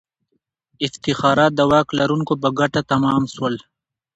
[0.87, 3.55] افتخارات د واک لرونکو په ګټه تمام سول.